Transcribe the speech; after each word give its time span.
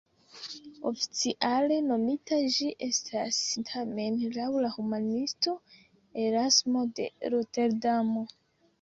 Oficiale 0.91 1.75
nomita 1.89 2.39
ĝi 2.57 2.71
estas 2.87 3.43
tamen 3.69 4.19
laŭ 4.39 4.49
la 4.67 4.75
humanisto 4.79 5.57
Erasmo 6.27 6.91
de 7.03 7.11
Roterdamo. 7.37 8.31